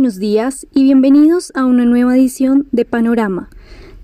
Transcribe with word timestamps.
buenos 0.00 0.18
días 0.18 0.66
y 0.74 0.84
bienvenidos 0.84 1.52
a 1.54 1.66
una 1.66 1.84
nueva 1.84 2.16
edición 2.16 2.66
de 2.72 2.86
Panorama. 2.86 3.50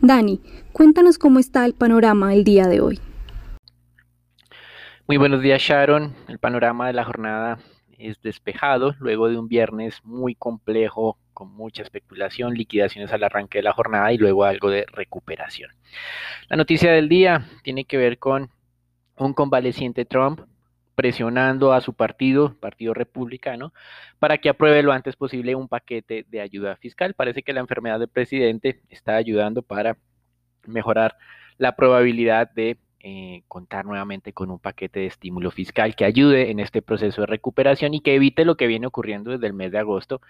Dani, 0.03 0.43
cuéntanos 0.75 1.17
cómo 1.17 1.39
está 1.39 1.65
el 1.65 1.73
panorama 1.73 2.35
el 2.35 2.45
día 2.45 2.67
de 2.67 2.83
hoy. 2.83 3.01
Muy 5.09 5.17
buenos 5.17 5.41
días 5.41 5.63
Sharon, 5.63 6.15
el 6.29 6.39
panorama 6.39 6.87
de 6.87 6.93
la 6.93 7.03
jornada 7.03 7.61
es 7.97 8.21
despejado 8.21 8.95
luego 8.99 9.31
de 9.31 9.39
un 9.39 9.49
viernes 9.49 10.05
muy 10.05 10.35
complejo 10.35 11.17
con 11.33 11.51
mucha 11.51 11.83
especulación, 11.83 12.53
liquidaciones 12.53 13.11
al 13.15 13.25
arranque 13.25 13.61
de 13.61 13.65
la 13.65 13.73
jornada 13.73 14.13
y 14.13 14.19
luego 14.19 14.45
algo 14.45 14.69
de 14.69 14.85
recuperación. 14.93 15.71
La 16.51 16.59
noticia 16.59 16.93
del 16.93 17.09
día 17.09 17.49
tiene 17.63 17.87
que 17.87 17.97
ver 17.97 18.19
con 18.19 18.51
un 19.17 19.33
convaleciente 19.33 20.05
Trump 20.05 20.41
presionando 20.97 21.73
a 21.73 21.81
su 21.81 21.95
partido, 21.95 22.57
Partido 22.59 22.95
Republicano, 22.95 23.73
para 24.19 24.39
que 24.39 24.49
apruebe 24.49 24.83
lo 24.83 24.93
antes 24.93 25.15
posible 25.15 25.55
un 25.55 25.69
paquete 25.69 26.27
de 26.29 26.41
ayuda 26.41 26.77
fiscal. 26.77 27.15
Parece 27.15 27.43
que 27.43 27.53
la 27.53 27.61
enfermedad 27.61 28.01
del 28.01 28.09
presidente 28.09 28.81
está 28.89 29.15
ayudando 29.15 29.63
para 29.63 29.99
mejorar 30.67 31.17
la 31.59 31.77
probabilidad 31.77 32.51
de 32.51 32.79
eh, 33.01 33.45
contar 33.47 33.85
nuevamente 33.85 34.33
con 34.33 34.51
un 34.51 34.59
paquete 34.59 35.01
de 35.01 35.07
estímulo 35.07 35.53
fiscal 35.53 35.95
que 35.95 36.05
ayude 36.05 36.51
en 36.51 36.59
este 36.59 36.83
proceso 36.83 37.21
de 37.21 37.27
recuperación 37.29 37.95
y 37.95 38.01
que 38.01 38.15
evite 38.17 38.45
lo 38.45 38.57
que 38.57 38.67
viene 38.67 38.89
ocurriendo 38.89 39.31
desde 39.31 39.47
el 39.47 39.53
mes 39.53 39.71
de 39.71 39.79
agosto, 39.79 40.21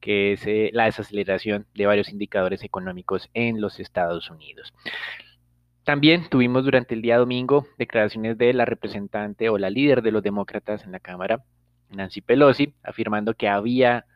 que 0.00 0.32
es 0.32 0.44
eh, 0.46 0.70
la 0.72 0.86
desaceleración 0.86 1.66
de 1.74 1.86
varios 1.86 2.08
indicadores 2.08 2.64
económicos 2.64 3.30
en 3.34 3.60
los 3.60 3.78
Estados 3.78 4.30
Unidos. 4.30 4.72
También 5.84 6.28
tuvimos 6.30 6.64
durante 6.64 6.94
el 6.94 7.02
día 7.02 7.18
domingo 7.18 7.66
declaraciones 7.76 8.38
de 8.38 8.54
la 8.54 8.64
representante 8.64 9.50
o 9.50 9.58
la 9.58 9.68
líder 9.68 10.00
de 10.00 10.12
los 10.12 10.22
demócratas 10.22 10.82
en 10.84 10.92
la 10.92 10.98
Cámara, 10.98 11.44
Nancy 11.90 12.22
Pelosi, 12.22 12.74
afirmando 12.82 13.34
que 13.34 13.48
había 13.48 14.06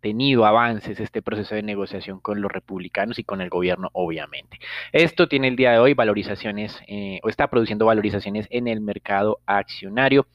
tenido 0.00 0.44
avances 0.44 1.00
este 1.00 1.22
proceso 1.22 1.54
de 1.54 1.62
negociación 1.62 2.20
con 2.20 2.42
los 2.42 2.52
republicanos 2.52 3.18
y 3.18 3.24
con 3.24 3.40
el 3.40 3.48
gobierno, 3.48 3.88
obviamente. 3.92 4.58
Esto 4.92 5.28
tiene 5.28 5.48
el 5.48 5.56
día 5.56 5.72
de 5.72 5.78
hoy 5.78 5.94
valorizaciones 5.94 6.78
eh, 6.86 7.20
o 7.22 7.30
está 7.30 7.48
produciendo 7.48 7.86
valorizaciones 7.86 8.46
en 8.50 8.68
el 8.68 8.82
mercado 8.82 9.40
accionario, 9.46 10.26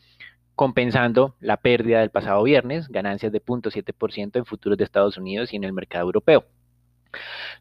compensando 0.56 1.36
la 1.40 1.58
pérdida 1.58 2.00
del 2.00 2.10
pasado 2.10 2.44
viernes, 2.44 2.88
ganancias 2.90 3.32
de 3.32 3.42
0.7% 3.42 4.38
en 4.38 4.46
futuros 4.46 4.78
de 4.78 4.84
Estados 4.84 5.18
Unidos 5.18 5.54
y 5.54 5.56
en 5.56 5.64
el 5.66 5.74
mercado 5.74 6.06
europeo. 6.06 6.46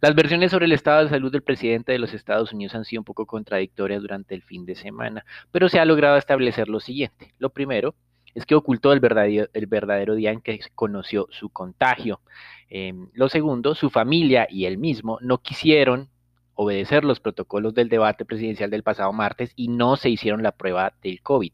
Las 0.00 0.14
versiones 0.14 0.50
sobre 0.50 0.66
el 0.66 0.72
estado 0.72 1.04
de 1.04 1.10
salud 1.10 1.30
del 1.30 1.42
presidente 1.42 1.92
de 1.92 1.98
los 1.98 2.14
Estados 2.14 2.52
Unidos 2.52 2.74
han 2.74 2.84
sido 2.84 3.00
un 3.00 3.04
poco 3.04 3.26
contradictorias 3.26 4.02
durante 4.02 4.34
el 4.34 4.42
fin 4.42 4.64
de 4.66 4.74
semana, 4.74 5.24
pero 5.50 5.68
se 5.68 5.78
ha 5.78 5.84
logrado 5.84 6.16
establecer 6.16 6.68
lo 6.68 6.80
siguiente. 6.80 7.34
Lo 7.38 7.50
primero 7.50 7.94
es 8.34 8.46
que 8.46 8.54
ocultó 8.54 8.92
el 8.92 9.00
verdadero, 9.00 10.14
día 10.14 10.30
en 10.30 10.40
que 10.40 10.60
conoció 10.74 11.28
su 11.30 11.50
contagio. 11.50 12.20
Em, 12.68 13.08
lo 13.12 13.28
segundo, 13.28 13.74
su 13.74 13.90
familia 13.90 14.46
y 14.48 14.64
él 14.64 14.78
mismo 14.78 15.18
no 15.20 15.38
quisieron 15.38 16.08
obedecer 16.54 17.04
los 17.04 17.20
protocolos 17.20 17.74
del 17.74 17.88
debate 17.88 18.24
presidencial 18.24 18.70
del 18.70 18.82
pasado 18.82 19.12
martes 19.12 19.52
y 19.56 19.68
no 19.68 19.96
se 19.96 20.10
hicieron 20.10 20.42
la 20.42 20.52
prueba 20.52 20.94
del 21.02 21.20
COVID. 21.22 21.52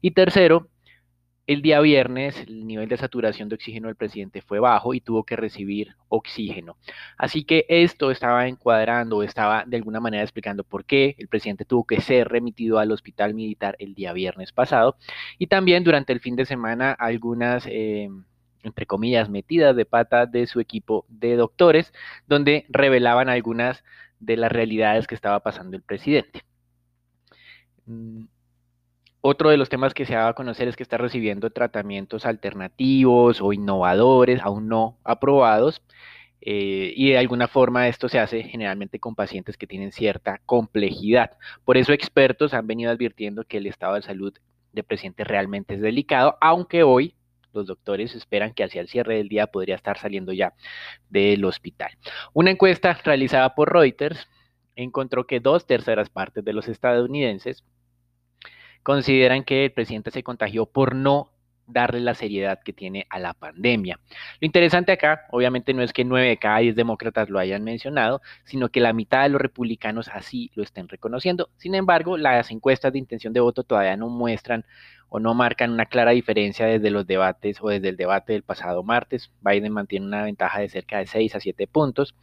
Y 0.00 0.10
tercero, 0.12 0.68
el 1.46 1.62
día 1.62 1.80
viernes 1.80 2.38
el 2.46 2.66
nivel 2.66 2.88
de 2.88 2.96
saturación 2.96 3.48
de 3.48 3.56
oxígeno 3.56 3.88
del 3.88 3.96
presidente 3.96 4.40
fue 4.42 4.60
bajo 4.60 4.94
y 4.94 5.00
tuvo 5.00 5.24
que 5.24 5.36
recibir 5.36 5.94
oxígeno. 6.08 6.76
Así 7.18 7.44
que 7.44 7.66
esto 7.68 8.10
estaba 8.10 8.48
encuadrando, 8.48 9.22
estaba 9.22 9.64
de 9.66 9.76
alguna 9.76 10.00
manera 10.00 10.22
explicando 10.22 10.64
por 10.64 10.84
qué 10.84 11.14
el 11.18 11.28
presidente 11.28 11.64
tuvo 11.64 11.84
que 11.84 12.00
ser 12.00 12.28
remitido 12.28 12.78
al 12.78 12.92
hospital 12.92 13.34
militar 13.34 13.76
el 13.78 13.94
día 13.94 14.12
viernes 14.12 14.52
pasado. 14.52 14.96
Y 15.38 15.48
también 15.48 15.84
durante 15.84 16.12
el 16.12 16.20
fin 16.20 16.36
de 16.36 16.46
semana 16.46 16.92
algunas... 16.92 17.66
Eh, 17.66 18.08
entre 18.64 18.86
comillas, 18.86 19.28
metidas 19.28 19.76
de 19.76 19.84
pata 19.84 20.24
de 20.24 20.46
su 20.46 20.58
equipo 20.58 21.04
de 21.08 21.36
doctores, 21.36 21.92
donde 22.26 22.64
revelaban 22.70 23.28
algunas 23.28 23.84
de 24.20 24.36
las 24.38 24.50
realidades 24.50 25.06
que 25.06 25.14
estaba 25.14 25.40
pasando 25.40 25.76
el 25.76 25.82
presidente. 25.82 26.44
Otro 29.26 29.48
de 29.48 29.56
los 29.56 29.70
temas 29.70 29.94
que 29.94 30.04
se 30.04 30.16
ha 30.16 30.28
a 30.28 30.34
conocer 30.34 30.68
es 30.68 30.76
que 30.76 30.82
está 30.82 30.98
recibiendo 30.98 31.48
tratamientos 31.48 32.26
alternativos 32.26 33.40
o 33.40 33.54
innovadores, 33.54 34.42
aún 34.42 34.68
no 34.68 34.98
aprobados, 35.02 35.80
eh, 36.42 36.92
y 36.94 37.08
de 37.12 37.16
alguna 37.16 37.48
forma 37.48 37.88
esto 37.88 38.10
se 38.10 38.18
hace 38.18 38.42
generalmente 38.42 39.00
con 39.00 39.14
pacientes 39.14 39.56
que 39.56 39.66
tienen 39.66 39.92
cierta 39.92 40.42
complejidad. 40.44 41.38
Por 41.64 41.78
eso 41.78 41.94
expertos 41.94 42.52
han 42.52 42.66
venido 42.66 42.90
advirtiendo 42.90 43.44
que 43.44 43.56
el 43.56 43.66
estado 43.66 43.94
de 43.94 44.02
salud 44.02 44.34
del 44.74 44.84
presidente 44.84 45.24
realmente 45.24 45.72
es 45.76 45.80
delicado, 45.80 46.36
aunque 46.42 46.82
hoy 46.82 47.14
los 47.54 47.66
doctores 47.66 48.14
esperan 48.14 48.52
que 48.52 48.64
hacia 48.64 48.82
el 48.82 48.88
cierre 48.88 49.16
del 49.16 49.30
día 49.30 49.46
podría 49.46 49.76
estar 49.76 49.96
saliendo 49.96 50.34
ya 50.34 50.52
del 51.08 51.46
hospital. 51.46 51.96
Una 52.34 52.50
encuesta 52.50 52.92
realizada 53.02 53.54
por 53.54 53.72
Reuters 53.72 54.28
encontró 54.76 55.26
que 55.26 55.40
dos 55.40 55.66
terceras 55.66 56.10
partes 56.10 56.44
de 56.44 56.52
los 56.52 56.68
estadounidenses 56.68 57.64
consideran 58.84 59.42
que 59.42 59.64
el 59.64 59.72
presidente 59.72 60.12
se 60.12 60.22
contagió 60.22 60.66
por 60.66 60.94
no 60.94 61.30
darle 61.66 62.00
la 62.00 62.14
seriedad 62.14 62.60
que 62.62 62.74
tiene 62.74 63.06
a 63.08 63.18
la 63.18 63.32
pandemia. 63.32 63.98
Lo 64.40 64.46
interesante 64.46 64.92
acá, 64.92 65.22
obviamente, 65.30 65.72
no 65.72 65.82
es 65.82 65.92
que 65.92 66.04
nueve 66.04 66.28
de 66.28 66.36
cada 66.36 66.58
diez 66.58 66.76
demócratas 66.76 67.30
lo 67.30 67.38
hayan 67.38 67.64
mencionado, 67.64 68.20
sino 68.44 68.68
que 68.68 68.80
la 68.80 68.92
mitad 68.92 69.22
de 69.22 69.30
los 69.30 69.40
republicanos 69.40 70.08
así 70.08 70.50
lo 70.54 70.62
estén 70.62 70.88
reconociendo. 70.88 71.48
Sin 71.56 71.74
embargo, 71.74 72.16
las 72.18 72.50
encuestas 72.50 72.92
de 72.92 72.98
intención 72.98 73.32
de 73.32 73.40
voto 73.40 73.64
todavía 73.64 73.96
no 73.96 74.10
muestran 74.10 74.66
o 75.08 75.20
no 75.20 75.32
marcan 75.32 75.70
una 75.70 75.86
clara 75.86 76.10
diferencia 76.10 76.66
desde 76.66 76.90
los 76.90 77.06
debates 77.06 77.58
o 77.62 77.68
desde 77.68 77.88
el 77.88 77.96
debate 77.96 78.34
del 78.34 78.42
pasado 78.42 78.82
martes. 78.82 79.30
Biden 79.40 79.72
mantiene 79.72 80.06
una 80.06 80.24
ventaja 80.24 80.60
de 80.60 80.68
cerca 80.68 80.98
de 80.98 81.06
6 81.06 81.36
a 81.36 81.40
7 81.40 81.66
puntos. 81.66 82.14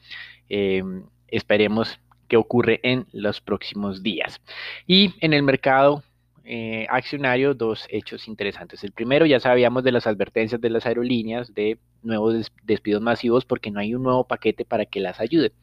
Em, 0.50 1.06
esperemos 1.28 2.00
qué 2.28 2.38
ocurre 2.38 2.80
en 2.84 3.08
los 3.12 3.42
próximos 3.42 4.04
días. 4.04 4.42
Y 4.88 5.14
en 5.22 5.34
el 5.34 5.44
mercado 5.44 6.04
eh, 6.44 6.88
accionario 6.90 7.54
dos 7.54 7.86
hechos 7.90 8.28
interesantes. 8.28 8.84
El 8.84 8.92
primero, 8.92 9.26
ya 9.26 9.40
sabíamos 9.40 9.84
de 9.84 9.92
las 9.92 10.08
advertencias 10.08 10.60
de 10.60 10.70
las 10.70 10.86
aerolíneas 10.86 11.54
de 11.54 11.80
nuevos 12.04 12.52
despidos 12.64 13.02
masivos 13.02 13.46
porque 13.46 13.72
no 13.72 13.80
hay 13.80 13.94
un 13.96 14.04
nuevo 14.04 14.26
paquete 14.26 14.66
para 14.66 14.86
que 14.86 15.00
las 15.00 15.20
ayude. 15.20 15.54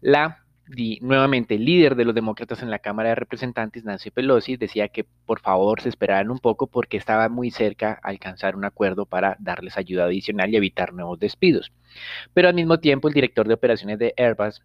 La 0.00 0.44
nuevamente 1.00 1.56
el 1.56 1.64
líder 1.64 1.96
de 1.96 2.04
los 2.04 2.14
demócratas 2.14 2.62
en 2.62 2.70
la 2.70 2.78
Cámara 2.78 3.10
de 3.10 3.14
Representantes, 3.16 3.84
Nancy 3.84 4.10
Pelosi, 4.10 4.56
decía 4.56 4.88
que 4.88 5.04
por 5.26 5.40
favor 5.40 5.80
se 5.80 5.88
esperaran 5.88 6.30
un 6.30 6.38
poco 6.38 6.66
porque 6.66 6.96
estaba 6.96 7.28
muy 7.28 7.50
cerca 7.50 7.98
alcanzar 8.02 8.56
un 8.56 8.64
acuerdo 8.64 9.06
para 9.06 9.36
darles 9.40 9.76
ayuda 9.76 10.04
adicional 10.04 10.50
y 10.50 10.56
evitar 10.56 10.92
nuevos 10.92 11.18
despidos. 11.18 11.72
Pero 12.34 12.48
al 12.48 12.54
mismo 12.54 12.78
tiempo 12.78 13.08
el 13.08 13.14
director 13.14 13.48
de 13.48 13.54
operaciones 13.54 13.98
de 13.98 14.14
Airbus, 14.16 14.62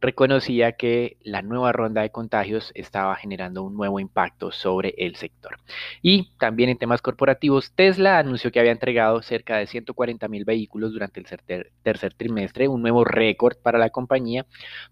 reconocía 0.00 0.72
que 0.72 1.16
la 1.22 1.42
nueva 1.42 1.72
ronda 1.72 2.02
de 2.02 2.10
contagios 2.10 2.70
estaba 2.74 3.16
generando 3.16 3.62
un 3.62 3.74
nuevo 3.76 4.00
impacto 4.00 4.52
sobre 4.52 4.94
el 4.98 5.16
sector. 5.16 5.56
Y 6.02 6.30
también 6.38 6.70
en 6.70 6.78
temas 6.78 7.02
corporativos, 7.02 7.72
Tesla 7.72 8.18
anunció 8.18 8.52
que 8.52 8.60
había 8.60 8.72
entregado 8.72 9.22
cerca 9.22 9.56
de 9.56 9.66
140 9.66 10.28
mil 10.28 10.44
vehículos 10.44 10.92
durante 10.92 11.20
el 11.20 11.26
tercer, 11.82 12.14
trimestre, 12.14 12.68
un 12.68 12.82
nuevo 12.82 13.04
récord 13.04 13.56
para 13.56 13.78
la 13.78 13.90
compañía, 13.90 14.46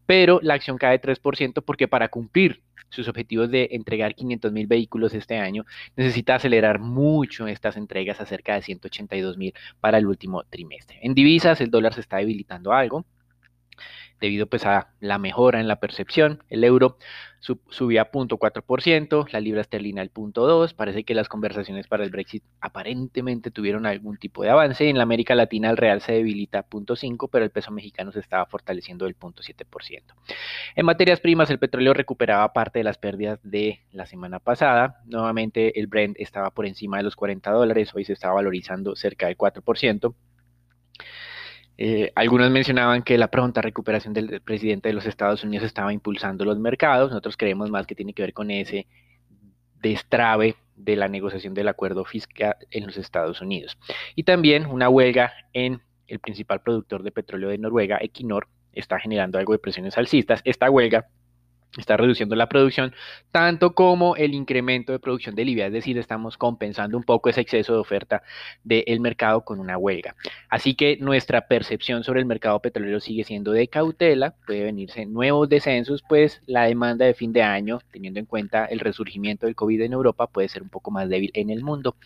pero 0.06 0.40
la 0.42 0.54
acción 0.54 0.78
cae 0.78 1.00
3% 1.00 1.62
porque 1.64 1.88
para 1.88 2.08
cumplir 2.08 2.62
sus 2.88 3.08
objetivos 3.08 3.50
de 3.50 3.68
entregar 3.72 4.14
500 4.14 4.52
mil 4.52 4.66
vehículos 4.66 5.14
este 5.14 5.36
año, 5.38 5.64
necesita 5.96 6.36
acelerar 6.36 6.78
mucho 6.78 7.48
estas 7.48 7.76
entregas 7.76 8.20
a 8.20 8.26
cerca 8.26 8.54
de 8.54 8.62
182 8.62 9.36
mil 9.36 9.52
para 9.80 9.98
el 9.98 10.06
último 10.06 10.44
trimestre. 10.44 10.98
En 11.02 11.14
divisas, 11.14 11.60
el 11.60 11.70
dólar 11.70 11.94
se 11.94 12.00
está 12.00 12.18
debilitando 12.18 12.72
algo 12.72 13.04
debido 14.20 14.46
pues 14.46 14.64
a 14.66 14.88
la 15.00 15.18
mejora 15.18 15.60
en 15.60 15.68
la 15.68 15.80
percepción. 15.80 16.42
El 16.48 16.64
euro 16.64 16.98
subía 17.68 18.10
0.4%, 18.10 19.30
la 19.30 19.40
libra 19.40 19.60
esterlina 19.60 20.00
el 20.00 20.12
0.2%, 20.12 20.74
parece 20.74 21.04
que 21.04 21.14
las 21.14 21.28
conversaciones 21.28 21.86
para 21.86 22.04
el 22.04 22.10
Brexit 22.10 22.42
aparentemente 22.60 23.50
tuvieron 23.50 23.84
algún 23.84 24.16
tipo 24.16 24.42
de 24.42 24.50
avance. 24.50 24.88
En 24.88 24.96
la 24.96 25.02
América 25.02 25.34
Latina 25.34 25.70
el 25.70 25.76
real 25.76 26.00
se 26.00 26.12
debilita 26.12 26.66
0.5%, 26.66 27.28
pero 27.30 27.44
el 27.44 27.50
peso 27.50 27.70
mexicano 27.70 28.12
se 28.12 28.20
estaba 28.20 28.46
fortaleciendo 28.46 29.04
del 29.04 29.18
0.7%. 29.18 30.02
En 30.74 30.86
materias 30.86 31.20
primas 31.20 31.50
el 31.50 31.58
petróleo 31.58 31.92
recuperaba 31.92 32.52
parte 32.52 32.78
de 32.78 32.84
las 32.84 32.96
pérdidas 32.96 33.38
de 33.42 33.80
la 33.92 34.06
semana 34.06 34.38
pasada. 34.38 35.02
Nuevamente 35.04 35.78
el 35.78 35.86
Brent 35.86 36.16
estaba 36.18 36.50
por 36.50 36.66
encima 36.66 36.96
de 36.96 37.02
los 37.02 37.16
40 37.16 37.50
dólares, 37.50 37.94
hoy 37.94 38.04
se 38.04 38.14
estaba 38.14 38.34
valorizando 38.34 38.96
cerca 38.96 39.26
del 39.26 39.36
4%. 39.36 40.14
Eh, 41.76 42.12
algunos 42.14 42.50
mencionaban 42.50 43.02
que 43.02 43.18
la 43.18 43.28
pronta 43.28 43.60
recuperación 43.60 44.14
del 44.14 44.40
presidente 44.40 44.88
de 44.88 44.94
los 44.94 45.06
Estados 45.06 45.42
Unidos 45.42 45.66
estaba 45.66 45.92
impulsando 45.92 46.44
los 46.44 46.58
mercados. 46.58 47.10
Nosotros 47.10 47.36
creemos 47.36 47.70
más 47.70 47.86
que 47.86 47.94
tiene 47.94 48.12
que 48.12 48.22
ver 48.22 48.32
con 48.32 48.50
ese 48.50 48.86
destrave 49.82 50.56
de 50.76 50.96
la 50.96 51.08
negociación 51.08 51.54
del 51.54 51.68
acuerdo 51.68 52.04
fiscal 52.04 52.56
en 52.70 52.86
los 52.86 52.96
Estados 52.96 53.40
Unidos. 53.40 53.76
Y 54.14 54.24
también 54.24 54.66
una 54.66 54.88
huelga 54.88 55.32
en 55.52 55.80
el 56.06 56.18
principal 56.20 56.60
productor 56.60 57.02
de 57.02 57.12
petróleo 57.12 57.48
de 57.48 57.58
Noruega, 57.58 57.98
Equinor, 58.00 58.48
está 58.72 58.98
generando 58.98 59.38
algo 59.38 59.52
de 59.52 59.58
presiones 59.58 59.96
alcistas. 59.96 60.40
Esta 60.44 60.70
huelga 60.70 61.06
está 61.78 61.96
reduciendo 61.96 62.36
la 62.36 62.48
producción, 62.48 62.94
tanto 63.30 63.74
como 63.74 64.16
el 64.16 64.34
incremento 64.34 64.92
de 64.92 64.98
producción 64.98 65.34
de 65.34 65.44
Libia, 65.44 65.66
es 65.66 65.72
decir, 65.72 65.98
estamos 65.98 66.36
compensando 66.36 66.96
un 66.96 67.04
poco 67.04 67.28
ese 67.28 67.40
exceso 67.40 67.72
de 67.72 67.78
oferta 67.78 68.22
del 68.62 69.00
mercado 69.00 69.44
con 69.44 69.60
una 69.60 69.76
huelga. 69.78 70.14
Así 70.48 70.74
que 70.74 70.96
nuestra 70.98 71.48
percepción 71.48 72.04
sobre 72.04 72.20
el 72.20 72.26
mercado 72.26 72.60
petrolero 72.60 73.00
sigue 73.00 73.24
siendo 73.24 73.52
de 73.52 73.68
cautela, 73.68 74.34
puede 74.46 74.64
venirse 74.64 75.06
nuevos 75.06 75.48
descensos, 75.48 76.02
pues 76.08 76.42
la 76.46 76.64
demanda 76.64 77.04
de 77.04 77.14
fin 77.14 77.32
de 77.32 77.42
año, 77.42 77.80
teniendo 77.90 78.20
en 78.20 78.26
cuenta 78.26 78.66
el 78.66 78.80
resurgimiento 78.80 79.46
del 79.46 79.54
COVID 79.54 79.82
en 79.82 79.92
Europa, 79.92 80.26
puede 80.26 80.48
ser 80.48 80.62
un 80.62 80.68
poco 80.68 80.90
más 80.90 81.08
débil 81.08 81.30
en 81.34 81.50
el 81.50 81.62
mundo. 81.62 81.96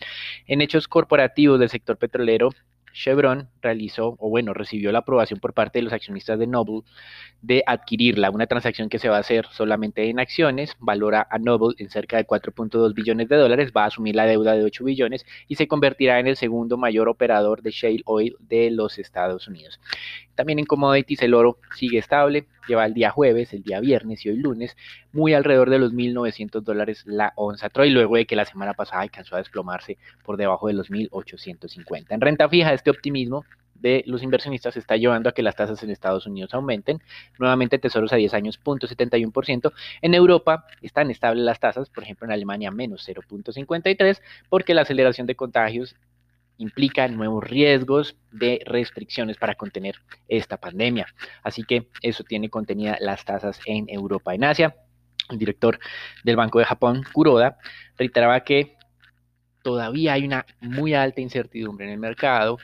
En 0.47 0.61
hechos 0.61 0.89
corporativos 0.89 1.61
del 1.61 1.69
sector 1.69 1.97
petrolero, 1.97 2.51
Chevron 2.99 3.49
realizó, 3.63 4.17
o 4.19 4.29
bueno, 4.29 4.55
recibió 4.55 4.91
la 4.91 5.01
aprobación 5.01 5.39
por 5.39 5.55
parte 5.55 5.79
de 5.79 5.85
los 5.85 5.93
accionistas 5.93 6.39
de 6.39 6.49
Noble 6.49 6.83
de 7.43 7.63
adquirirla, 7.65 8.31
una 8.31 8.49
transacción 8.49 8.89
que 8.89 8.99
se 8.99 9.09
va 9.09 9.19
a 9.19 9.21
hacer 9.21 9.47
solamente 9.53 10.11
en 10.11 10.19
acciones, 10.19 10.75
valora 10.81 11.27
a 11.31 11.39
Noble 11.39 11.77
en 11.79 11.91
cerca 11.91 12.17
de 12.17 12.27
4.2 12.27 12.95
billones 12.95 13.29
de 13.29 13.37
dólares, 13.37 13.73
va 13.77 13.85
a 13.85 13.87
asumir 13.87 14.17
la 14.17 14.27
deuda 14.27 14.55
de 14.55 14.65
8 14.65 14.83
billones 14.83 15.25
y 15.47 15.55
se 15.55 15.69
convertirá 15.69 16.19
en 16.19 16.27
el 16.27 16.37
segundo 16.37 16.77
mayor 16.77 17.09
operador 17.09 17.63
de 17.63 17.71
shale 17.71 18.03
oil 18.05 18.37
de 18.41 18.73
los 18.73 18.99
Estados 18.99 19.47
Unidos. 19.47 19.79
También 20.39 20.61
en 20.61 20.67
commodities 20.67 21.21
el 21.23 21.35
oro 21.35 21.59
sigue 21.75 21.99
estable, 21.99 22.47
lleva 22.69 22.87
el 22.87 22.95
día 22.95 23.11
jueves, 23.11 23.53
el 23.53 23.65
día 23.65 23.81
viernes 23.81 24.25
y 24.25 24.29
hoy 24.29 24.37
lunes 24.37 24.77
muy 25.11 25.35
alrededor 25.35 25.69
de 25.69 25.81
los 25.81 25.93
1.900 25.93 26.61
dólares 26.61 27.03
la 27.07 27.33
onza 27.35 27.71
Troy, 27.71 27.91
luego 27.91 28.15
de 28.15 28.25
que 28.25 28.37
la 28.37 28.45
semana 28.45 28.75
pasada 28.75 29.03
alcanzó 29.03 29.35
a 29.35 29.39
desplomarse 29.39 29.99
por 30.23 30.37
debajo 30.37 30.69
de 30.69 30.75
los 30.75 30.93
1.850. 30.93 32.07
En 32.11 32.21
renta 32.21 32.49
fija, 32.49 32.73
este 32.73 32.89
optimismo 32.89 33.45
de 33.75 34.05
los 34.07 34.23
inversionistas 34.23 34.77
está 34.77 34.97
llevando 34.97 35.29
a 35.29 35.33
que 35.33 35.43
las 35.43 35.57
tasas 35.57 35.83
en 35.83 35.91
Estados 35.91 36.25
Unidos 36.27 36.55
aumenten. 36.55 37.03
Nuevamente, 37.41 37.81
tesoros 37.81 38.13
a 38.13 38.17
10 38.17 38.33
años, 38.35 38.61
0.71%. 38.63 39.73
En 40.03 40.15
Europa 40.15 40.67
están 40.83 41.11
estables 41.11 41.45
las 41.45 41.59
tasas, 41.59 41.91
por 41.91 42.05
ejemplo, 42.05 42.27
en 42.27 42.33
Alemania 42.33 42.71
menos 42.71 43.09
0.53, 43.09 44.21
porque 44.49 44.73
la 44.73 44.83
aceleración 44.83 45.27
de 45.27 45.35
contagios 45.35 45.97
implica 46.59 47.09
nuevos 47.09 47.45
riesgos 47.45 48.17
de 48.31 48.61
restricciones 48.67 49.37
para 49.37 49.55
contener 49.55 49.97
esta 50.29 50.59
pandemia. 50.59 51.07
Así 51.43 51.65
que 51.65 51.89
eso 52.03 52.25
tiene 52.25 52.51
contenida 52.51 52.99
las 53.01 53.25
tasas 53.25 53.59
en 53.65 53.89
Europa. 53.89 54.35
En 54.35 54.45
Asia, 54.45 54.77
el 55.31 55.39
director 55.39 55.79
del 56.25 56.37
Banco 56.37 56.59
de 56.59 56.65
Japón, 56.65 57.03
Kuroda, 57.13 57.59
reiteraba 57.97 58.41
que 58.45 58.77
todavía 59.63 60.15
hay 60.15 60.25
una 60.25 60.47
muy 60.61 60.95
alta 60.95 61.21
incertidumbre 61.21 61.87
en 61.87 61.93
el 61.93 61.99
mercado, 61.99 62.59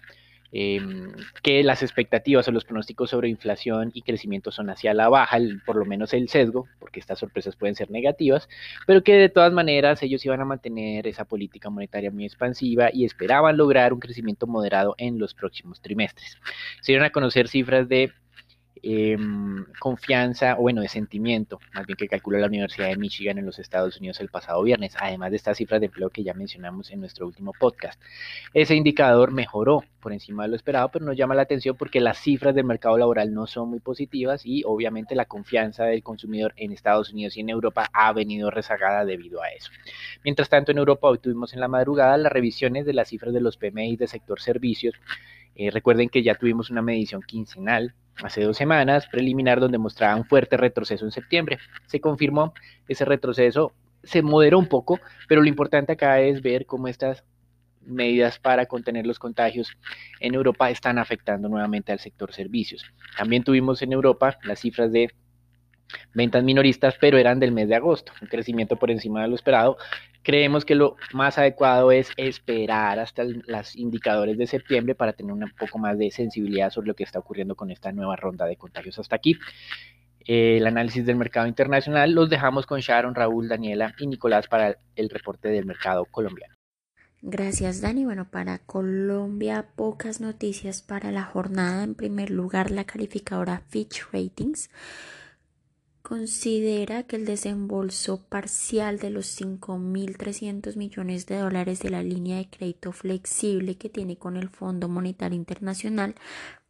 Em, 0.57 1.11
que 1.43 1.65
las 1.65 1.83
expectativas 1.83 2.47
o 2.47 2.53
los 2.53 2.65
pronósticos 2.65 3.11
sobre 3.11 3.29
inflación 3.29 3.91
y 3.93 4.03
crecimiento 4.03 4.53
son 4.53 4.71
hacia 4.71 4.95
la 4.95 5.09
baja, 5.09 5.37
por 5.67 5.75
lo 5.75 5.85
menos 5.85 6.15
el 6.15 6.29
sesgo, 6.29 6.69
porque 6.79 7.01
estas 7.01 7.19
sorpresas 7.19 7.57
pueden 7.57 7.75
ser 7.75 7.91
negativas, 7.91 8.49
pero 8.87 9.03
que 9.03 9.15
de 9.15 9.29
todas 9.29 9.53
maneras 9.53 10.01
ellos 10.05 10.25
iban 10.25 10.41
a 10.41 10.45
mantener 10.45 11.09
esa 11.09 11.25
política 11.25 11.71
monetaria 11.71 12.13
muy 12.13 12.25
expansiva 12.25 12.89
y 12.93 13.05
esperaban 13.05 13.57
lograr 13.57 13.93
un 13.93 13.99
crecimiento 13.99 14.47
moderado 14.47 14.95
en 14.97 15.19
los 15.19 15.35
próximos 15.35 15.81
trimestres. 15.81 16.39
Se 16.83 16.93
dieron 16.93 17.07
a 17.07 17.11
conocer 17.11 17.49
cifras 17.49 17.89
de 17.89 18.13
Em, 18.87 19.65
confianza, 19.79 20.57
o 20.59 20.63
bueno, 20.63 20.83
de 20.83 20.89
sentimiento, 20.89 21.59
más 21.73 21.87
bien 21.87 21.97
que 21.97 22.07
calcula 22.07 22.39
la 22.39 22.49
Universidad 22.49 22.89
de 22.89 22.99
Michigan 22.99 23.39
en 23.39 23.47
los 23.47 23.59
Estados 23.59 23.97
Unidos 23.97 24.21
el 24.21 24.29
pasado 24.29 24.63
viernes, 24.63 24.95
además 25.01 25.31
de 25.31 25.39
estas 25.39 25.57
cifras 25.57 25.81
de 25.81 25.87
empleo 25.87 26.11
que 26.11 26.23
ya 26.23 26.35
mencionamos 26.35 26.91
en 26.91 27.01
nuestro 27.01 27.27
último 27.27 27.55
podcast. 27.59 27.99
Ese 28.53 28.75
indicador 28.75 29.33
mejoró 29.33 29.85
por 30.01 30.13
encima 30.13 30.43
de 30.43 30.51
lo 30.51 30.57
esperado, 30.57 30.91
pero 30.91 31.07
nos 31.07 31.17
llama 31.17 31.35
la 31.35 31.41
atención 31.41 31.79
porque 31.79 31.99
las 31.99 32.19
cifras 32.19 32.55
del 32.55 32.65
mercado 32.65 32.99
laboral 32.99 33.33
no 33.33 33.47
son 33.47 33.71
muy 33.71 33.81
positivas 33.81 34.43
y 34.45 34.65
obviamente 34.67 35.15
la 35.15 35.25
confianza 35.25 35.85
del 35.85 36.03
consumidor 36.03 36.53
en 36.59 36.73
Estados 36.73 37.11
Unidos 37.11 37.39
y 37.39 37.41
en 37.41 37.49
Europa 37.49 37.89
ha 37.91 38.13
venido 38.13 38.51
rezagada 38.51 39.07
debido 39.07 39.43
a 39.43 39.49
eso. 39.49 39.71
Mientras 40.25 40.51
tanto, 40.51 40.73
en 40.73 40.79
Europa 40.79 41.09
hoy 41.09 41.21
tuvimos 41.21 41.55
en 41.55 41.61
la 41.61 41.69
madrugada 41.69 42.19
las 42.19 42.31
revisiones 42.31 42.85
de 42.85 42.93
las 42.93 43.09
cifras 43.09 43.33
de 43.33 43.41
los 43.41 43.57
PMI 43.57 43.97
del 43.97 44.09
sector 44.09 44.43
servicios. 44.43 44.95
Eh, 45.57 45.71
recuerden 45.71 46.09
que 46.09 46.23
ya 46.23 46.35
tuvimos 46.35 46.71
una 46.71 46.83
medición 46.83 47.23
quincenal 47.23 47.95
hace 48.23 48.43
dos 48.43 48.57
semanas, 48.57 49.07
preliminar, 49.07 49.61
donde 49.61 49.79
mostraba 49.79 50.17
un 50.17 50.25
fuerte 50.25 50.57
retroceso 50.57 51.05
en 51.05 51.11
septiembre. 51.11 51.59
Se 51.87 52.01
confirmó 52.01 52.55
ese 52.89 53.05
retroceso, 53.05 53.73
se 54.03 54.23
moderó 54.23 54.59
un 54.59 54.69
poco, 54.69 55.01
pero 55.29 55.43
lo 55.43 55.49
importante 55.49 55.93
acá 55.93 56.21
es 56.21 56.43
ver 56.43 56.67
cómo 56.67 56.89
estas 56.89 57.25
medidas 57.87 58.39
para 58.39 58.67
contener 58.67 59.07
los 59.07 59.19
contagios 59.19 59.77
en 60.21 60.35
Europa 60.35 60.71
están 60.71 60.99
afectando 60.99 61.49
nuevamente 61.49 61.93
al 61.93 61.99
sector 61.99 62.33
servicios. 62.33 62.85
También 63.17 63.45
tuvimos 63.45 63.83
en 63.83 63.93
Europa 63.93 64.39
las 64.43 64.61
cifras 64.61 64.91
de 64.91 65.13
ventas 66.15 66.45
minoristas, 66.45 66.97
pero 67.01 67.19
eran 67.19 67.41
del 67.41 67.53
mes 67.53 67.69
de 67.69 67.77
agosto, 67.77 68.13
un 68.21 68.29
crecimiento 68.29 68.77
por 68.77 68.91
encima 68.91 69.23
de 69.23 69.29
lo 69.29 69.35
esperado. 69.35 69.77
Creemos 70.23 70.65
que 70.65 70.75
lo 70.75 70.97
más 71.13 71.37
adecuado 71.37 71.93
es 71.93 72.11
esperar 72.17 72.99
hasta 72.99 73.25
los 73.25 73.77
indicadores 73.77 74.39
de 74.39 74.47
septiembre 74.47 74.95
para 74.95 75.13
tener 75.13 75.33
un 75.33 75.51
poco 75.59 75.79
más 75.79 75.99
de 75.99 76.11
sensibilidad 76.11 76.71
sobre 76.71 76.89
lo 76.89 76.95
que 76.95 77.05
está 77.05 77.19
ocurriendo 77.19 77.55
con 77.55 77.71
esta 77.71 77.93
nueva 77.93 78.17
ronda 78.17 78.47
de 78.47 78.57
contagios 78.57 78.99
hasta 78.99 79.17
aquí. 79.17 79.37
el 80.27 80.67
análisis 80.67 81.05
del 81.05 81.17
mercado 81.17 81.47
internacional 81.47 82.13
los 82.13 82.31
dejamos 82.31 82.65
con 82.65 82.81
Sharon, 82.81 83.15
Raúl, 83.15 83.49
Daniela 83.49 83.95
y 83.99 84.07
Nicolás 84.07 84.49
para 84.49 84.79
el 84.97 85.11
reporte 85.11 85.49
del 85.49 85.67
mercado 85.67 86.07
colombiano. 86.07 86.55
Gracias, 87.27 87.81
Dani. 87.81 88.05
Bueno, 88.05 88.27
para 88.31 88.59
Colombia, 88.59 89.67
pocas 89.77 90.21
noticias 90.21 90.83
para 90.83 91.11
la 91.11 91.25
jornada. 91.25 91.83
En 91.83 91.95
primer 91.95 92.31
lugar, 92.31 92.71
la 92.71 92.85
calificadora 92.85 93.63
Fitch 93.69 94.07
Ratings 94.13 94.69
considera 96.05 97.05
que 97.05 97.17
el 97.17 97.25
desembolso 97.25 98.23
parcial 98.29 98.99
de 98.99 99.09
los 99.09 99.41
5.300 99.41 100.77
millones 100.77 101.25
de 101.25 101.39
dólares 101.39 101.81
de 101.81 101.89
la 101.89 102.03
línea 102.03 102.37
de 102.37 102.51
crédito 102.51 102.93
flexible 102.93 103.79
que 103.79 103.89
tiene 103.89 104.19
con 104.19 104.37
el 104.37 104.51
Fondo 104.51 104.91
Monetario 104.91 105.35
Internacional 105.35 106.15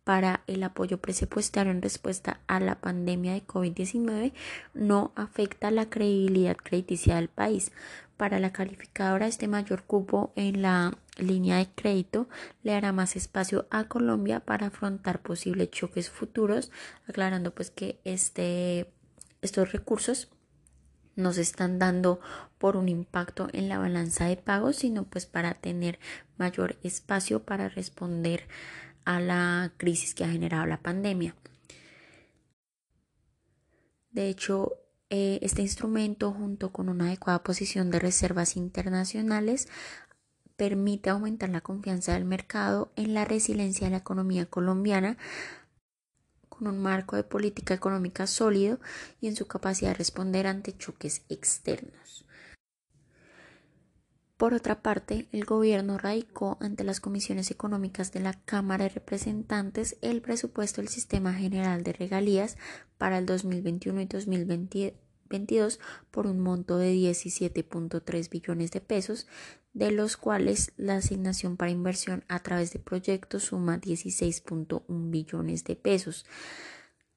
para 0.04 0.44
el 0.46 0.62
apoyo 0.62 0.98
presupuestario 0.98 1.72
en 1.72 1.82
respuesta 1.82 2.38
a 2.46 2.60
la 2.60 2.76
pandemia 2.76 3.32
de 3.32 3.44
COVID-19 3.44 4.32
no 4.72 5.10
afecta 5.16 5.72
la 5.72 5.90
credibilidad 5.90 6.56
crediticia 6.56 7.16
del 7.16 7.28
país. 7.28 7.72
Para 8.16 8.38
la 8.38 8.52
calificadora, 8.52 9.26
este 9.26 9.48
mayor 9.48 9.82
cupo 9.82 10.32
en 10.36 10.62
la 10.62 10.96
línea 11.18 11.56
de 11.56 11.68
crédito 11.74 12.28
le 12.62 12.74
hará 12.74 12.92
más 12.92 13.16
espacio 13.16 13.66
a 13.70 13.84
Colombia 13.88 14.38
para 14.38 14.68
afrontar 14.68 15.22
posibles 15.22 15.70
choques 15.70 16.08
futuros, 16.08 16.70
aclarando 17.08 17.52
pues 17.52 17.72
que 17.72 17.98
este 18.04 18.93
estos 19.44 19.72
recursos 19.72 20.28
nos 21.16 21.38
están 21.38 21.78
dando 21.78 22.20
por 22.58 22.76
un 22.76 22.88
impacto 22.88 23.48
en 23.52 23.68
la 23.68 23.78
balanza 23.78 24.26
de 24.26 24.36
pagos, 24.36 24.76
sino 24.76 25.04
pues 25.04 25.26
para 25.26 25.54
tener 25.54 25.98
mayor 26.38 26.76
espacio 26.82 27.44
para 27.44 27.68
responder 27.68 28.48
a 29.04 29.20
la 29.20 29.72
crisis 29.76 30.14
que 30.14 30.24
ha 30.24 30.28
generado 30.28 30.66
la 30.66 30.80
pandemia. 30.80 31.36
De 34.10 34.28
hecho, 34.28 34.72
eh, 35.10 35.38
este 35.42 35.62
instrumento 35.62 36.32
junto 36.32 36.72
con 36.72 36.88
una 36.88 37.06
adecuada 37.06 37.42
posición 37.42 37.90
de 37.90 37.98
reservas 37.98 38.56
internacionales 38.56 39.68
permite 40.56 41.10
aumentar 41.10 41.50
la 41.50 41.60
confianza 41.60 42.14
del 42.14 42.24
mercado 42.24 42.92
en 42.96 43.12
la 43.12 43.24
resiliencia 43.24 43.86
de 43.86 43.90
la 43.90 43.98
economía 43.98 44.46
colombiana 44.46 45.16
con 46.56 46.66
un 46.66 46.78
marco 46.80 47.16
de 47.16 47.24
política 47.24 47.74
económica 47.74 48.26
sólido 48.26 48.80
y 49.20 49.28
en 49.28 49.36
su 49.36 49.46
capacidad 49.46 49.90
de 49.90 49.98
responder 49.98 50.46
ante 50.46 50.76
choques 50.76 51.22
externos. 51.28 52.24
Por 54.36 54.52
otra 54.52 54.82
parte, 54.82 55.28
el 55.30 55.44
gobierno 55.44 55.96
radicó 55.96 56.58
ante 56.60 56.82
las 56.82 57.00
comisiones 57.00 57.50
económicas 57.50 58.12
de 58.12 58.20
la 58.20 58.34
Cámara 58.44 58.84
de 58.84 58.90
Representantes 58.90 59.96
el 60.02 60.22
presupuesto 60.22 60.80
del 60.80 60.88
Sistema 60.88 61.32
General 61.32 61.82
de 61.84 61.92
Regalías 61.92 62.56
para 62.98 63.18
el 63.18 63.26
2021 63.26 64.00
y 64.00 64.06
2022 64.06 65.04
22 65.28 65.80
por 66.10 66.26
un 66.26 66.40
monto 66.40 66.76
de 66.76 66.94
17.3 66.94 68.30
billones 68.30 68.70
de 68.70 68.80
pesos, 68.80 69.26
de 69.74 69.90
los 69.90 70.16
cuales 70.16 70.72
la 70.76 70.96
asignación 70.96 71.56
para 71.56 71.72
inversión 71.72 72.24
a 72.28 72.38
través 72.38 72.72
de 72.72 72.78
proyectos 72.78 73.44
suma 73.44 73.80
16.1 73.80 74.82
billones 75.10 75.64
de 75.64 75.76
pesos. 75.76 76.24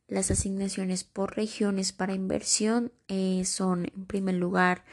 Las 0.07 0.31
asignaciones 0.31 1.03
por 1.03 1.35
regiones 1.35 1.93
para 1.93 2.13
inversión 2.13 2.91
eh, 3.07 3.43
son, 3.45 3.91
en 3.95 4.05
primer 4.05 4.35
lugar, 4.35 4.83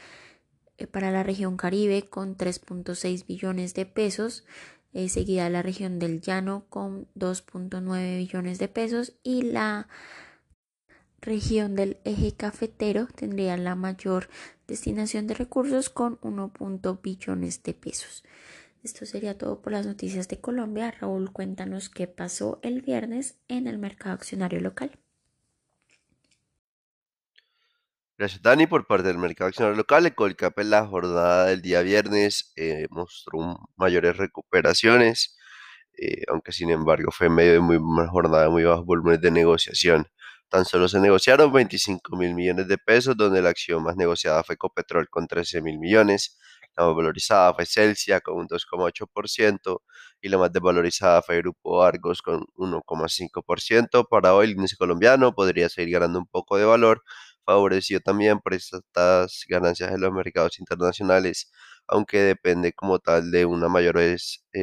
eh, 0.77 0.87
para 0.87 1.11
la 1.11 1.23
región 1.23 1.57
Caribe 1.57 2.07
con 2.07 2.37
3.6 2.37 3.25
billones 3.25 3.73
de 3.73 3.85
pesos, 3.85 4.45
eh, 4.93 5.09
seguida 5.09 5.49
la 5.49 5.63
región 5.63 5.99
del 5.99 6.21
Llano 6.21 6.65
con 6.69 7.07
2.9 7.15 8.17
billones 8.17 8.59
de 8.59 8.67
pesos 8.67 9.13
y 9.23 9.41
la 9.41 9.87
región 11.19 11.75
del 11.75 11.97
eje 12.03 12.33
cafetero 12.33 13.07
tendría 13.07 13.57
la 13.57 13.75
mayor 13.75 14.29
destinación 14.67 15.27
de 15.27 15.33
recursos 15.33 15.89
con 15.89 16.19
1. 16.21 16.51
billones 17.01 17.63
de 17.63 17.73
pesos. 17.73 18.23
Esto 18.83 19.05
sería 19.05 19.37
todo 19.37 19.61
por 19.61 19.73
las 19.73 19.85
noticias 19.87 20.27
de 20.27 20.39
Colombia. 20.39 20.91
Raúl, 20.91 21.31
cuéntanos 21.31 21.89
qué 21.89 22.07
pasó 22.07 22.59
el 22.61 22.81
viernes 22.81 23.39
en 23.47 23.67
el 23.67 23.79
mercado 23.79 24.13
accionario 24.13 24.59
local. 24.61 24.99
Gracias, 28.17 28.41
Dani. 28.41 28.65
Por 28.67 28.87
parte 28.87 29.07
del 29.07 29.17
mercado 29.17 29.49
accionario 29.49 29.75
local, 29.75 30.05
el 30.05 30.69
la 30.69 30.85
jornada 30.85 31.47
del 31.47 31.61
día 31.61 31.81
viernes 31.81 32.53
eh, 32.55 32.87
mostró 32.89 33.57
mayores 33.75 34.15
recuperaciones, 34.15 35.35
eh, 35.97 36.23
aunque 36.29 36.53
sin 36.53 36.69
embargo 36.69 37.11
fue 37.11 37.27
en 37.27 37.33
medio 37.35 37.53
de 37.53 37.59
muy, 37.59 37.75
una 37.75 38.07
jornada 38.07 38.43
de 38.43 38.49
muy 38.49 38.63
bajos 38.63 38.85
volúmenes 38.85 39.19
de 39.19 39.31
negociación. 39.31 40.07
Tan 40.55 40.63
solo 40.63 40.87
se 40.87 41.01
negociaron 41.01 41.51
25 41.51 42.15
mil 42.15 42.33
millones 42.33 42.69
de 42.69 42.77
pesos, 42.77 43.17
donde 43.17 43.41
la 43.41 43.49
acción 43.49 43.83
más 43.83 43.97
negociada 43.97 44.41
fue 44.41 44.55
Copetrol 44.55 45.09
con 45.09 45.27
13 45.27 45.61
mil 45.61 45.77
millones, 45.79 46.37
la 46.77 46.85
más 46.85 46.95
valorizada 46.95 47.53
fue 47.53 47.65
Celsia 47.65 48.21
con 48.21 48.37
un 48.37 48.47
2,8% 48.47 49.81
y 50.21 50.29
la 50.29 50.37
más 50.37 50.53
desvalorizada 50.53 51.21
fue 51.23 51.39
Grupo 51.39 51.83
Argos 51.83 52.21
con 52.21 52.45
1,5%. 52.55 54.07
Para 54.09 54.33
hoy 54.33 54.45
el 54.45 54.51
índice 54.53 54.77
colombiano 54.77 55.35
podría 55.35 55.67
seguir 55.67 55.95
ganando 55.95 56.19
un 56.19 56.27
poco 56.27 56.55
de 56.55 56.63
valor, 56.63 57.03
favorecido 57.45 57.99
también 57.99 58.39
por 58.39 58.53
estas 58.53 59.43
ganancias 59.49 59.91
en 59.91 59.99
los 59.99 60.13
mercados 60.13 60.57
internacionales, 60.61 61.51
aunque 61.85 62.19
depende 62.19 62.71
como 62.71 62.99
tal 62.99 63.29
de 63.29 63.43
una 63.43 63.67
mayor 63.67 63.97
eh, 63.99 64.15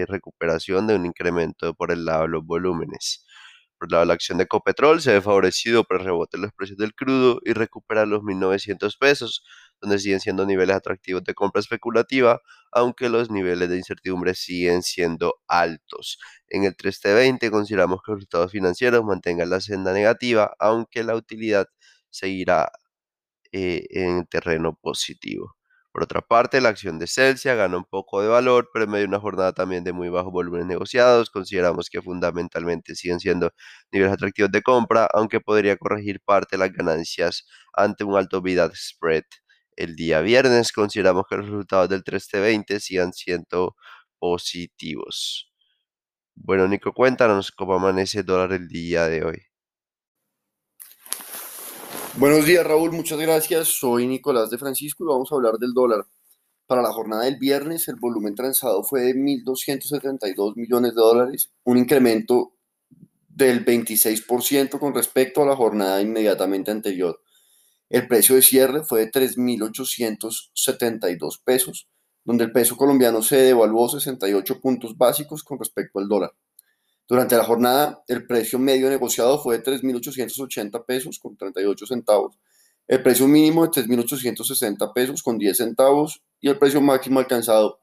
recuperación 0.06 0.86
de 0.86 0.94
un 0.94 1.04
incremento 1.04 1.74
por 1.74 1.92
el 1.92 2.06
lado 2.06 2.22
de 2.22 2.28
los 2.28 2.46
volúmenes. 2.46 3.26
De 3.88 4.06
la 4.06 4.14
acción 4.14 4.38
de 4.38 4.46
Copetrol 4.46 5.00
se 5.00 5.12
ve 5.12 5.20
favorecido 5.20 5.84
por 5.84 6.00
el 6.00 6.06
rebote 6.06 6.36
de 6.36 6.42
los 6.42 6.52
precios 6.52 6.78
del 6.78 6.94
crudo 6.94 7.40
y 7.44 7.52
recupera 7.52 8.06
los 8.06 8.22
1.900 8.22 8.96
pesos, 8.98 9.44
donde 9.80 9.98
siguen 9.98 10.20
siendo 10.20 10.46
niveles 10.46 10.76
atractivos 10.76 11.24
de 11.24 11.34
compra 11.34 11.60
especulativa, 11.60 12.40
aunque 12.70 13.08
los 13.08 13.30
niveles 13.30 13.68
de 13.68 13.76
incertidumbre 13.78 14.34
siguen 14.34 14.82
siendo 14.82 15.34
altos. 15.48 16.18
En 16.48 16.64
el 16.64 16.76
3T20 16.76 17.50
consideramos 17.50 18.00
que 18.04 18.12
los 18.12 18.18
resultados 18.20 18.52
financieros 18.52 19.04
mantengan 19.04 19.50
la 19.50 19.60
senda 19.60 19.92
negativa, 19.92 20.54
aunque 20.58 21.02
la 21.02 21.16
utilidad 21.16 21.66
seguirá 22.10 22.70
eh, 23.52 23.86
en 23.90 24.26
terreno 24.26 24.78
positivo. 24.80 25.56
Por 25.92 26.04
otra 26.04 26.22
parte, 26.22 26.60
la 26.60 26.70
acción 26.70 26.98
de 26.98 27.06
Celsia 27.06 27.54
gana 27.54 27.76
un 27.76 27.84
poco 27.84 28.22
de 28.22 28.28
valor, 28.28 28.70
pero 28.72 28.84
en 28.86 28.90
medio 28.90 29.02
de 29.04 29.08
una 29.08 29.20
jornada 29.20 29.52
también 29.52 29.84
de 29.84 29.92
muy 29.92 30.08
bajos 30.08 30.32
volúmenes 30.32 30.66
negociados, 30.66 31.30
consideramos 31.30 31.90
que 31.90 32.00
fundamentalmente 32.02 32.94
siguen 32.94 33.20
siendo 33.20 33.52
niveles 33.90 34.14
atractivos 34.14 34.50
de 34.52 34.62
compra, 34.62 35.06
aunque 35.12 35.40
podría 35.40 35.76
corregir 35.76 36.20
parte 36.24 36.56
de 36.56 36.60
las 36.60 36.72
ganancias 36.72 37.46
ante 37.74 38.04
un 38.04 38.16
alto 38.16 38.40
bid 38.42 38.60
spread. 38.74 39.24
El 39.76 39.94
día 39.96 40.20
viernes 40.22 40.72
consideramos 40.72 41.24
que 41.28 41.36
los 41.36 41.46
resultados 41.46 41.88
del 41.90 42.02
3T20 42.04 42.80
sigan 42.80 43.12
siendo 43.12 43.76
positivos. 44.18 45.50
Bueno, 46.34 46.68
Nico, 46.68 46.92
cuéntanos 46.92 47.52
cómo 47.52 47.74
amanece 47.76 48.20
el 48.20 48.26
dólar 48.26 48.52
el 48.52 48.68
día 48.68 49.06
de 49.08 49.24
hoy. 49.24 49.51
Buenos 52.18 52.44
días, 52.44 52.66
Raúl. 52.66 52.92
Muchas 52.92 53.18
gracias. 53.18 53.68
Soy 53.68 54.06
Nicolás 54.06 54.50
de 54.50 54.58
Francisco 54.58 55.02
y 55.02 55.06
vamos 55.06 55.32
a 55.32 55.34
hablar 55.34 55.54
del 55.54 55.72
dólar. 55.72 56.06
Para 56.66 56.82
la 56.82 56.92
jornada 56.92 57.24
del 57.24 57.38
viernes, 57.38 57.88
el 57.88 57.96
volumen 57.96 58.34
transado 58.34 58.84
fue 58.84 59.00
de 59.00 59.14
1.272 59.14 60.54
millones 60.56 60.94
de 60.94 61.00
dólares, 61.00 61.54
un 61.64 61.78
incremento 61.78 62.52
del 63.28 63.64
26% 63.64 64.78
con 64.78 64.94
respecto 64.94 65.42
a 65.42 65.46
la 65.46 65.56
jornada 65.56 66.02
inmediatamente 66.02 66.70
anterior. 66.70 67.18
El 67.88 68.06
precio 68.06 68.34
de 68.34 68.42
cierre 68.42 68.84
fue 68.84 69.06
de 69.06 69.10
3.872 69.10 71.40
pesos, 71.42 71.88
donde 72.24 72.44
el 72.44 72.52
peso 72.52 72.76
colombiano 72.76 73.22
se 73.22 73.36
devaluó 73.36 73.88
68 73.88 74.60
puntos 74.60 74.98
básicos 74.98 75.42
con 75.42 75.58
respecto 75.58 75.98
al 75.98 76.08
dólar. 76.08 76.32
Durante 77.08 77.36
la 77.36 77.44
jornada, 77.44 78.02
el 78.08 78.26
precio 78.26 78.58
medio 78.58 78.88
negociado 78.88 79.38
fue 79.42 79.58
de 79.58 79.64
3.880 79.64 80.84
pesos 80.86 81.18
con 81.18 81.36
38 81.36 81.86
centavos, 81.86 82.38
el 82.88 83.02
precio 83.02 83.28
mínimo 83.28 83.66
de 83.66 83.70
3.860 83.70 84.92
pesos 84.92 85.22
con 85.22 85.38
10 85.38 85.56
centavos 85.56 86.22
y 86.40 86.48
el 86.48 86.58
precio 86.58 86.80
máximo 86.80 87.20
alcanzado 87.20 87.80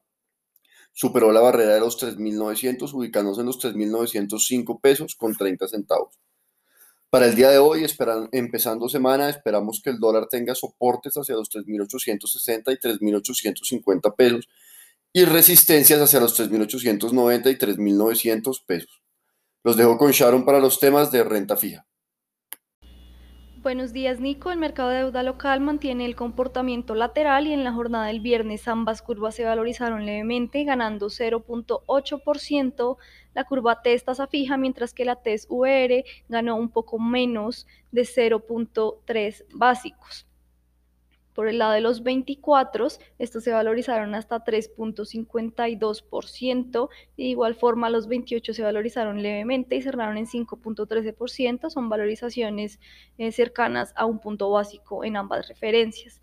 superó 0.92 1.32
la 1.32 1.40
barrera 1.40 1.74
de 1.74 1.80
los 1.80 1.98
3.900, 1.98 2.92
ubicándose 2.92 3.40
en 3.40 3.46
los 3.46 3.58
3.905 3.58 4.80
pesos 4.80 5.14
con 5.16 5.34
30 5.34 5.68
centavos. 5.68 6.18
Para 7.08 7.26
el 7.26 7.34
día 7.34 7.50
de 7.50 7.58
hoy, 7.58 7.84
empezando 8.30 8.88
semana, 8.88 9.28
esperamos 9.28 9.80
que 9.82 9.90
el 9.90 9.98
dólar 9.98 10.28
tenga 10.28 10.54
soportes 10.54 11.14
hacia 11.14 11.34
los 11.34 11.50
3.860 11.50 12.72
y 12.72 12.76
3.850 12.76 14.14
pesos 14.14 14.48
y 15.12 15.24
resistencias 15.24 16.00
hacia 16.00 16.20
los 16.20 16.38
3.890 16.38 17.50
y 17.50 17.56
3.900 17.56 18.64
pesos. 18.64 19.02
Los 19.62 19.76
dejo 19.76 19.98
con 19.98 20.10
Sharon 20.10 20.44
para 20.44 20.58
los 20.58 20.80
temas 20.80 21.12
de 21.12 21.22
renta 21.22 21.56
fija. 21.56 21.86
Buenos 23.62 23.92
días, 23.92 24.20
Nico. 24.20 24.50
El 24.50 24.58
mercado 24.58 24.88
de 24.88 25.00
deuda 25.00 25.22
local 25.22 25.60
mantiene 25.60 26.06
el 26.06 26.16
comportamiento 26.16 26.94
lateral 26.94 27.46
y 27.46 27.52
en 27.52 27.62
la 27.62 27.74
jornada 27.74 28.06
del 28.06 28.20
viernes 28.20 28.66
ambas 28.68 29.02
curvas 29.02 29.34
se 29.34 29.44
valorizaron 29.44 30.06
levemente, 30.06 30.64
ganando 30.64 31.08
0.8%. 31.08 32.96
La 33.34 33.44
curva 33.44 33.82
TES 33.82 34.04
tasa 34.04 34.26
fija, 34.28 34.56
mientras 34.56 34.94
que 34.94 35.04
la 35.04 35.16
TES 35.16 35.46
UR 35.50 36.04
ganó 36.30 36.56
un 36.56 36.70
poco 36.70 36.98
menos 36.98 37.66
de 37.92 38.02
0.3 38.02 39.44
básicos. 39.52 40.26
Por 41.34 41.48
el 41.48 41.58
lado 41.58 41.72
de 41.72 41.80
los 41.80 42.02
24, 42.02 42.88
estos 43.18 43.44
se 43.44 43.52
valorizaron 43.52 44.14
hasta 44.14 44.44
3.52%, 44.44 46.88
de 47.16 47.22
igual 47.22 47.54
forma 47.54 47.90
los 47.90 48.08
28 48.08 48.52
se 48.52 48.62
valorizaron 48.62 49.22
levemente 49.22 49.76
y 49.76 49.82
cerraron 49.82 50.16
en 50.16 50.26
5.13%, 50.26 51.70
son 51.70 51.88
valorizaciones 51.88 52.80
eh, 53.18 53.30
cercanas 53.32 53.92
a 53.96 54.06
un 54.06 54.18
punto 54.18 54.50
básico 54.50 55.04
en 55.04 55.16
ambas 55.16 55.48
referencias. 55.48 56.20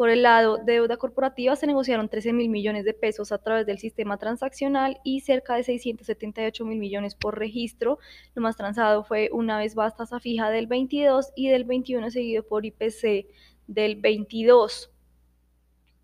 Por 0.00 0.08
el 0.08 0.22
lado 0.22 0.56
de 0.56 0.72
deuda 0.72 0.96
corporativa 0.96 1.54
se 1.56 1.66
negociaron 1.66 2.08
13 2.08 2.32
mil 2.32 2.48
millones 2.48 2.86
de 2.86 2.94
pesos 2.94 3.32
a 3.32 3.38
través 3.38 3.66
del 3.66 3.78
sistema 3.78 4.16
transaccional 4.16 4.98
y 5.04 5.20
cerca 5.20 5.56
de 5.56 5.62
678 5.62 6.64
mil 6.64 6.78
millones 6.78 7.14
por 7.14 7.38
registro. 7.38 7.98
Lo 8.34 8.40
más 8.40 8.56
transado 8.56 9.04
fue 9.04 9.28
una 9.30 9.58
vez 9.58 9.76
más 9.76 9.94
tasa 9.94 10.18
fija 10.18 10.48
del 10.48 10.68
22 10.68 11.32
y 11.36 11.50
del 11.50 11.64
21 11.64 12.10
seguido 12.10 12.42
por 12.42 12.64
IPC 12.64 13.26
del 13.70 13.96
22. 13.96 14.90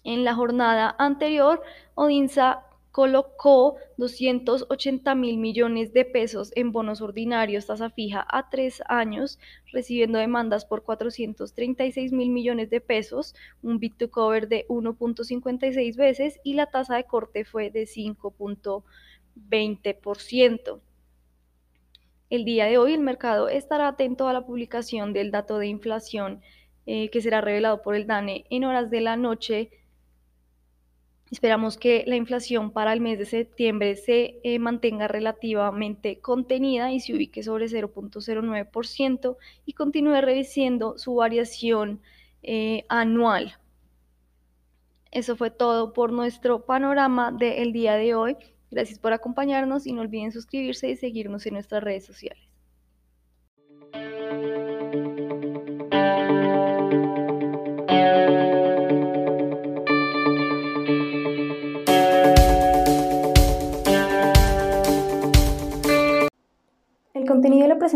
En 0.05 0.25
la 0.25 0.35
jornada 0.35 0.97
anterior, 0.99 1.63
Odinsa 1.95 2.63
colocó 2.93 3.77
280 3.99 5.15
mil 5.17 5.37
millones 5.37 5.93
de 5.93 6.07
pesos 6.07 6.51
en 6.55 6.73
bonos 6.73 7.03
ordinarios 7.03 7.67
tasa 7.67 7.91
fija 7.91 8.27
a 8.27 8.49
tres 8.49 8.83
años, 8.89 9.39
recibiendo 9.71 10.19
demandas 10.19 10.65
por 10.65 10.83
436 10.83 12.13
mil 12.13 12.31
millones 12.31 12.71
de 12.71 12.81
pesos, 12.81 13.35
un 13.63 13.79
bit 13.81 13.99
to 13.99 14.11
cover 14.11 14.49
de 14.49 14.67
1.56 14.69 15.97
veces 15.97 16.41
y 16.43 16.55
la 16.55 16.71
tasa 16.71 16.97
de 16.97 17.05
corte 17.05 17.45
fue 17.45 17.71
de 17.71 17.83
5.20%. 17.83 20.81
El 22.31 22.45
día 22.45 22.65
de 22.65 22.79
hoy 22.79 22.95
el 22.95 23.01
mercado 23.01 23.49
estará 23.49 23.89
atento 23.89 24.27
a 24.27 24.33
la 24.33 24.47
publicación 24.47 25.13
del 25.13 25.31
dato 25.31 25.59
de 25.59 25.67
inflación 25.67 26.41
eh, 26.87 27.11
que 27.11 27.21
será 27.21 27.41
revelado 27.41 27.83
por 27.83 27.97
el 27.97 28.07
DANE 28.07 28.47
en 28.49 28.65
horas 28.65 28.91
de 28.91 29.01
la 29.01 29.17
noche. 29.17 29.71
Esperamos 31.31 31.77
que 31.77 32.05
la 32.07 32.15
inflación 32.15 32.71
para 32.71 32.93
el 32.93 33.01
mes 33.01 33.19
de 33.19 33.27
septiembre 33.27 33.97
se 33.97 34.39
eh, 34.45 34.61
mantenga 34.61 35.09
relativamente 35.09 36.21
contenida 36.21 36.93
y 36.93 37.01
se 37.01 37.15
ubique 37.15 37.43
sobre 37.43 37.67
0.09% 37.67 39.37
y 39.65 39.73
continúe 39.73 40.21
revisando 40.21 40.97
su 40.99 41.17
variación 41.17 42.01
eh, 42.45 42.85
anual. 42.89 43.59
Eso 45.11 45.35
fue 45.35 45.51
todo 45.51 45.93
por 45.93 46.13
nuestro 46.13 46.65
panorama 46.65 47.33
del 47.33 47.73
día 47.73 47.95
de 47.95 48.15
hoy. 48.15 48.37
Gracias 48.71 49.01
por 49.01 49.13
acompañarnos 49.13 49.87
y 49.87 49.93
no 49.93 50.03
olviden 50.03 50.31
suscribirse 50.31 50.91
y 50.91 50.97
seguirnos 50.97 51.47
en 51.47 51.55
nuestras 51.55 51.83
redes 51.83 52.05
sociales. 52.05 52.46